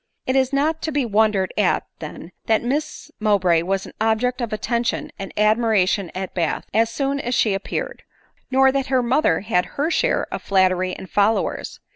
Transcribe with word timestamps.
It 0.25 0.35
is 0.35 0.51
not 0.51 0.81
to 0.81 0.91
be 0.91 1.05
wondered 1.05 1.53
at, 1.59 1.85
then, 1.99 2.31
that 2.47 2.63
Miss 2.63 3.11
Mowbray 3.19 3.61
was 3.61 3.85
an 3.85 3.93
object 4.01 4.41
of 4.41 4.51
attention 4.51 5.11
and 5.19 5.31
admiration 5.37 6.09
at 6.15 6.33
Bath, 6.33 6.65
as 6.73 6.89
soon 6.89 7.19
as 7.19 7.35
she 7.35 7.53
appeared, 7.53 8.01
nor 8.49 8.71
that 8.71 8.87
her 8.87 9.03
mother 9.03 9.41
had 9.41 9.65
her 9.77 9.91
share 9.91 10.25
j)f 10.31 10.41
flattery 10.41 10.95
and 10.97 11.07
followers. 11.07 11.81